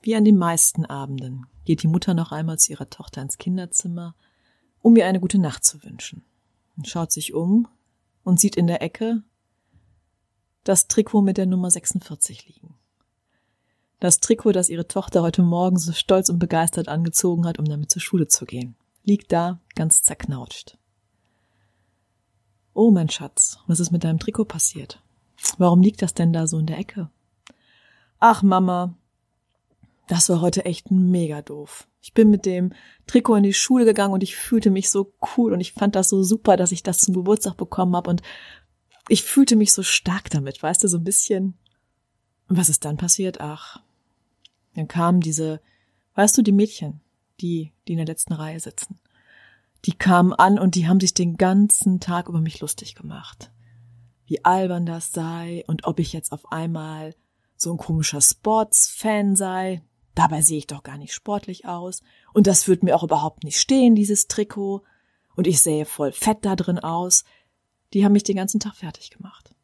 [0.00, 4.14] Wie an den meisten Abenden geht die Mutter noch einmal zu ihrer Tochter ins Kinderzimmer,
[4.80, 6.24] um ihr eine gute Nacht zu wünschen,
[6.76, 7.68] und schaut sich um
[8.24, 9.22] und sieht in der Ecke
[10.64, 12.74] das Trikot mit der Nummer 46 liegen.
[14.00, 17.90] Das Trikot, das ihre Tochter heute Morgen so stolz und begeistert angezogen hat, um damit
[17.90, 20.78] zur Schule zu gehen, liegt da ganz zerknautscht.
[22.74, 25.02] Oh, mein Schatz, was ist mit deinem Trikot passiert?
[25.56, 27.10] Warum liegt das denn da so in der Ecke?
[28.20, 28.94] Ach, Mama,
[30.08, 31.86] das war heute echt mega doof.
[32.00, 32.72] Ich bin mit dem
[33.06, 36.08] Trikot in die Schule gegangen und ich fühlte mich so cool und ich fand das
[36.08, 38.22] so super, dass ich das zum Geburtstag bekommen habe und
[39.08, 41.56] ich fühlte mich so stark damit, weißt du, so ein bisschen.
[42.48, 43.40] Was ist dann passiert?
[43.40, 43.82] Ach,
[44.74, 45.60] dann kamen diese,
[46.14, 47.00] weißt du, die Mädchen,
[47.40, 48.98] die, die in der letzten Reihe sitzen
[49.84, 53.50] die kamen an und die haben sich den ganzen Tag über mich lustig gemacht.
[54.26, 57.14] Wie albern das sei und ob ich jetzt auf einmal
[57.56, 59.82] so ein komischer Sports-Fan sei.
[60.18, 62.02] Dabei sehe ich doch gar nicht sportlich aus.
[62.32, 64.82] Und das wird mir auch überhaupt nicht stehen, dieses Trikot.
[65.36, 67.22] Und ich sähe voll fett da drin aus.
[67.92, 69.54] Die haben mich den ganzen Tag fertig gemacht.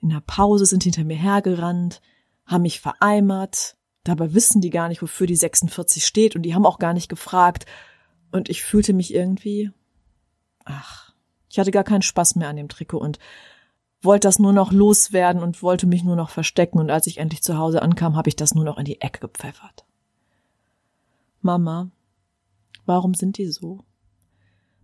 [0.00, 2.00] In der Pause sind hinter mir hergerannt,
[2.46, 3.76] haben mich vereimert.
[4.04, 6.36] Dabei wissen die gar nicht, wofür die 46 steht.
[6.36, 7.66] Und die haben auch gar nicht gefragt,
[8.30, 9.72] und ich fühlte mich irgendwie,
[10.64, 11.12] ach,
[11.50, 13.18] ich hatte gar keinen Spaß mehr an dem Trikot und
[14.04, 16.78] wollte das nur noch loswerden und wollte mich nur noch verstecken.
[16.78, 19.20] Und als ich endlich zu Hause ankam, habe ich das nur noch in die Ecke
[19.20, 19.84] gepfeffert.
[21.40, 21.90] Mama,
[22.86, 23.84] warum sind die so?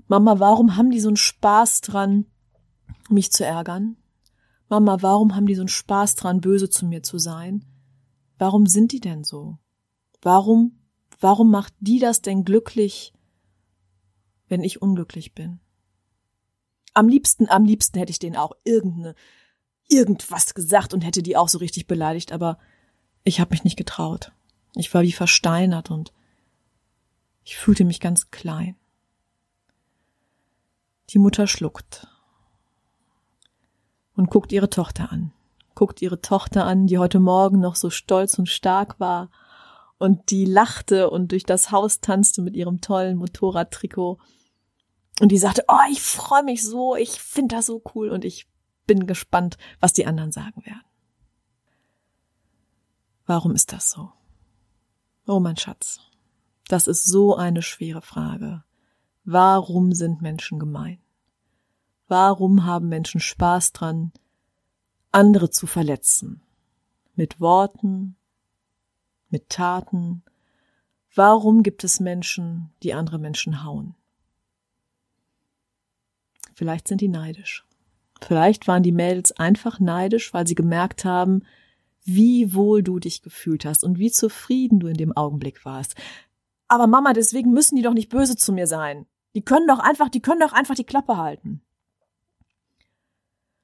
[0.09, 2.27] Mama, warum haben die so einen Spaß dran,
[3.09, 3.97] mich zu ärgern?
[4.69, 7.65] Mama, warum haben die so einen Spaß dran, böse zu mir zu sein?
[8.39, 9.59] Warum sind die denn so?
[10.23, 10.79] Warum,
[11.21, 13.13] warum macht die das denn glücklich,
[14.51, 15.61] wenn ich unglücklich bin.
[16.95, 19.15] Am liebsten, am liebsten hätte ich denen auch irgendeine,
[19.89, 22.59] irgendwas gesagt und hätte die auch so richtig beleidigt, aber
[23.25, 24.33] ich habe mich nicht getraut.
[24.77, 26.13] Ich war wie versteinert und
[27.45, 28.77] ich fühlte mich ganz klein.
[31.11, 32.07] Die Mutter schluckt
[34.15, 35.33] und guckt ihre Tochter an,
[35.75, 39.31] guckt ihre Tochter an, die heute Morgen noch so stolz und stark war
[39.99, 44.19] und die lachte und durch das Haus tanzte mit ihrem tollen Motorradtrikot
[45.21, 48.49] und die sagte, oh, ich freue mich so, ich finde das so cool und ich
[48.87, 50.83] bin gespannt, was die anderen sagen werden.
[53.27, 54.11] Warum ist das so?
[55.27, 56.01] Oh, mein Schatz,
[56.69, 58.65] das ist so eine schwere Frage.
[59.25, 60.99] Warum sind Menschen gemein?
[62.09, 64.13] Warum haben Menschen Spaß dran,
[65.13, 66.43] andere zu verletzen?
[67.15, 68.17] Mit Worten,
[69.29, 70.25] mit Taten?
[71.15, 73.95] Warum gibt es Menschen, die andere Menschen hauen?
[76.53, 77.65] Vielleicht sind die neidisch.
[78.21, 81.43] Vielleicht waren die Mädels einfach neidisch, weil sie gemerkt haben,
[82.05, 85.95] wie wohl du dich gefühlt hast und wie zufrieden du in dem Augenblick warst.
[86.69, 89.07] Aber Mama, deswegen müssen die doch nicht böse zu mir sein.
[89.35, 91.63] Die können doch einfach, die können doch einfach die Klappe halten.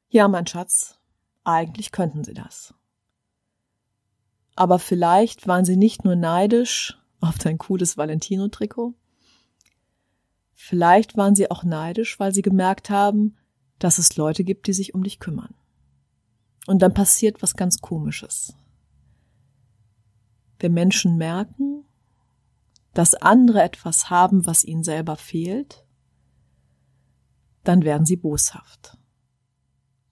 [0.08, 0.98] Ja, mein Schatz,
[1.44, 2.74] eigentlich könnten sie das.
[4.54, 8.94] Aber vielleicht waren sie nicht nur neidisch auf dein cooles Valentino-Trikot,
[10.68, 13.36] Vielleicht waren sie auch neidisch, weil sie gemerkt haben,
[13.78, 15.54] dass es Leute gibt, die sich um dich kümmern.
[16.66, 18.52] Und dann passiert was ganz Komisches.
[20.58, 21.84] Wenn Menschen merken,
[22.94, 25.86] dass andere etwas haben, was ihnen selber fehlt,
[27.62, 28.98] dann werden sie boshaft.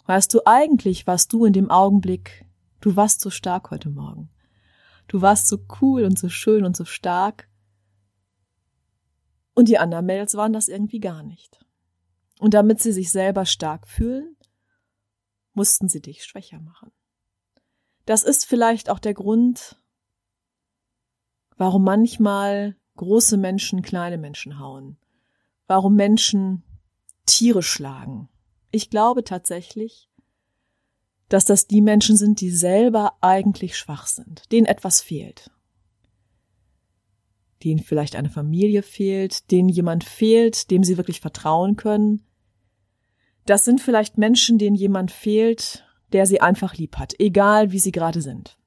[0.07, 2.47] Weißt du, eigentlich warst du in dem Augenblick,
[2.81, 4.31] du warst so stark heute Morgen.
[5.09, 7.49] Du warst so cool und so schön und so stark.
[9.55, 11.65] Und die anderen Mädels waren das irgendwie gar nicht.
[12.41, 14.37] Und damit sie sich selber stark fühlen,
[15.53, 16.91] mussten sie dich schwächer machen.
[18.07, 19.81] Das ist vielleicht auch der Grund,
[21.57, 24.99] warum manchmal große Menschen kleine Menschen hauen,
[25.67, 26.65] warum Menschen
[27.25, 28.29] Tiere schlagen.
[28.73, 30.11] Ich glaube tatsächlich,
[31.29, 35.54] dass das die Menschen sind, die selber eigentlich schwach sind, denen etwas fehlt
[37.65, 42.23] denen vielleicht eine Familie fehlt, denen jemand fehlt, dem sie wirklich vertrauen können.
[43.47, 47.93] Das sind vielleicht Menschen, denen jemand fehlt, der sie einfach lieb hat, egal wie sie
[47.93, 48.59] gerade sind.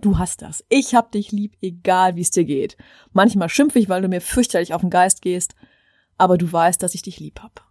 [0.00, 0.64] Du hast das.
[0.70, 2.76] Ich hab dich lieb, egal wie es dir geht.
[3.12, 5.54] Manchmal schimpfe ich, weil du mir fürchterlich auf den Geist gehst,
[6.16, 7.66] aber du weißt, dass ich dich lieb hab.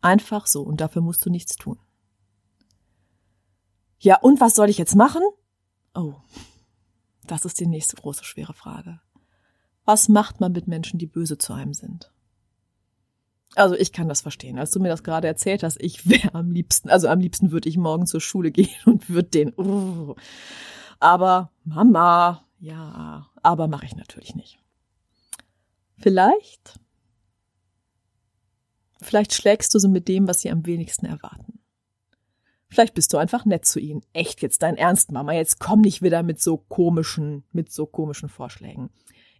[0.00, 1.78] Einfach so und dafür musst du nichts tun.
[3.98, 5.22] Ja, und was soll ich jetzt machen?
[5.94, 6.14] Oh,
[7.26, 9.00] das ist die nächste große schwere Frage.
[9.84, 12.10] Was macht man mit Menschen, die böse zu einem sind?
[13.54, 14.58] Also ich kann das verstehen.
[14.58, 17.68] Als du mir das gerade erzählt hast, ich wäre am liebsten, also am liebsten würde
[17.68, 19.52] ich morgen zur Schule gehen und würde den.
[19.56, 20.14] Uh.
[21.00, 24.58] Aber Mama, ja, aber mache ich natürlich nicht.
[25.96, 26.80] Vielleicht,
[29.00, 31.60] vielleicht schlägst du sie mit dem, was sie am wenigsten erwarten.
[32.68, 34.02] Vielleicht bist du einfach nett zu ihnen.
[34.12, 35.32] Echt jetzt dein Ernst, Mama.
[35.32, 38.90] Jetzt komm nicht wieder mit so komischen, mit so komischen Vorschlägen.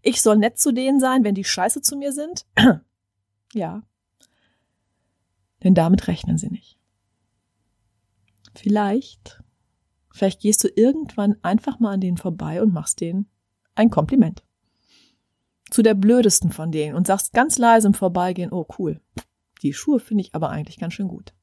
[0.06, 2.46] Ich soll nett zu denen sein, wenn die scheiße zu mir sind?
[3.54, 3.82] ja.
[5.62, 6.78] Denn damit rechnen sie nicht.
[8.54, 9.42] Vielleicht,
[10.10, 13.30] vielleicht gehst du irgendwann einfach mal an denen vorbei und machst denen
[13.74, 14.44] ein Kompliment.
[15.70, 19.00] Zu der blödesten von denen und sagst ganz leise im Vorbeigehen, oh cool,
[19.62, 21.34] die Schuhe finde ich aber eigentlich ganz schön gut.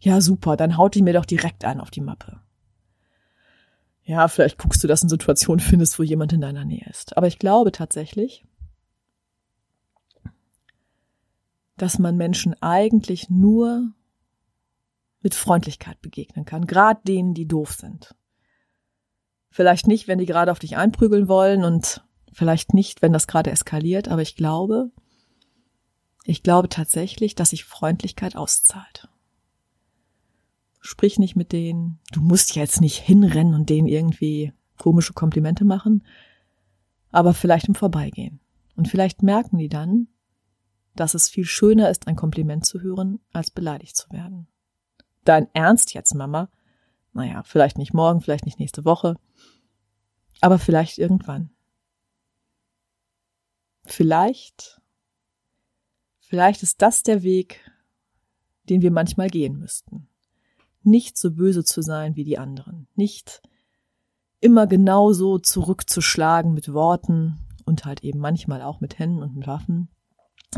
[0.00, 2.40] Ja, super, dann haut die mir doch direkt ein auf die Mappe.
[4.04, 7.16] Ja, vielleicht guckst du, dass du eine Situation findest, wo jemand in deiner Nähe ist.
[7.16, 8.44] Aber ich glaube tatsächlich,
[11.76, 13.92] dass man Menschen eigentlich nur
[15.20, 18.14] mit Freundlichkeit begegnen kann, gerade denen, die doof sind.
[19.50, 23.50] Vielleicht nicht, wenn die gerade auf dich einprügeln wollen und vielleicht nicht, wenn das gerade
[23.50, 24.90] eskaliert, aber ich glaube,
[26.24, 29.08] ich glaube tatsächlich, dass sich Freundlichkeit auszahlt.
[30.94, 31.98] Sprich nicht mit denen.
[32.12, 36.06] Du musst jetzt nicht hinrennen und denen irgendwie komische Komplimente machen,
[37.10, 38.38] aber vielleicht im Vorbeigehen.
[38.76, 40.06] Und vielleicht merken die dann,
[40.94, 44.46] dass es viel schöner ist, ein Kompliment zu hören, als beleidigt zu werden.
[45.24, 46.48] Dein Ernst jetzt, Mama?
[47.12, 49.16] Naja, vielleicht nicht morgen, vielleicht nicht nächste Woche,
[50.40, 51.50] aber vielleicht irgendwann.
[53.84, 54.80] Vielleicht,
[56.20, 57.68] vielleicht ist das der Weg,
[58.68, 60.08] den wir manchmal gehen müssten
[60.86, 63.42] nicht so böse zu sein wie die anderen, nicht
[64.40, 69.88] immer genauso zurückzuschlagen mit Worten und halt eben manchmal auch mit Händen und mit Waffen,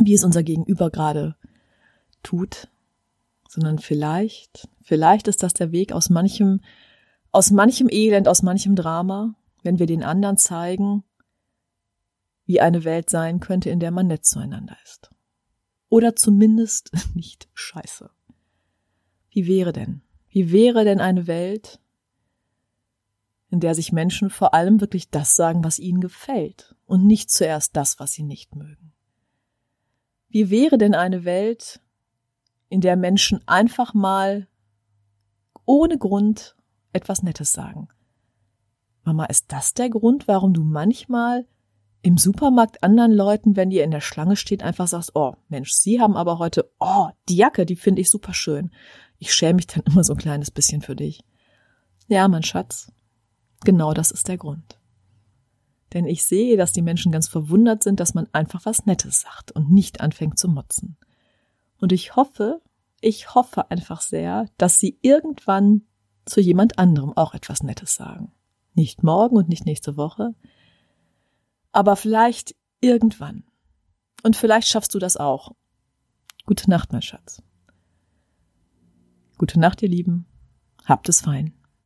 [0.00, 1.36] wie es unser Gegenüber gerade
[2.22, 2.68] tut,
[3.48, 6.60] sondern vielleicht, vielleicht ist das der Weg aus manchem,
[7.32, 11.04] aus manchem Elend, aus manchem Drama, wenn wir den anderen zeigen,
[12.44, 15.10] wie eine Welt sein könnte, in der man nett zueinander ist.
[15.88, 18.10] Oder zumindest nicht scheiße.
[19.30, 20.02] Wie wäre denn,
[20.36, 21.80] wie wäre denn eine Welt,
[23.48, 27.74] in der sich Menschen vor allem wirklich das sagen, was ihnen gefällt und nicht zuerst
[27.74, 28.92] das, was sie nicht mögen?
[30.28, 31.80] Wie wäre denn eine Welt,
[32.68, 34.46] in der Menschen einfach mal
[35.64, 36.54] ohne Grund
[36.92, 37.88] etwas Nettes sagen?
[39.04, 41.46] Mama, ist das der Grund, warum du manchmal
[42.02, 45.98] im Supermarkt anderen Leuten, wenn ihr in der Schlange steht, einfach sagst, oh Mensch, sie
[45.98, 48.70] haben aber heute, oh, die Jacke, die finde ich super schön.
[49.18, 51.24] Ich schäme mich dann immer so ein kleines bisschen für dich.
[52.08, 52.92] Ja, mein Schatz,
[53.64, 54.78] genau das ist der Grund.
[55.92, 59.52] Denn ich sehe, dass die Menschen ganz verwundert sind, dass man einfach was Nettes sagt
[59.52, 60.96] und nicht anfängt zu motzen.
[61.78, 62.60] Und ich hoffe,
[63.00, 65.82] ich hoffe einfach sehr, dass sie irgendwann
[66.24, 68.32] zu jemand anderem auch etwas Nettes sagen.
[68.74, 70.34] Nicht morgen und nicht nächste Woche,
[71.72, 73.44] aber vielleicht irgendwann.
[74.22, 75.52] Und vielleicht schaffst du das auch.
[76.46, 77.42] Gute Nacht, mein Schatz.
[79.38, 80.24] Gute Nacht, ihr Lieben.
[80.86, 81.52] Habt es fein.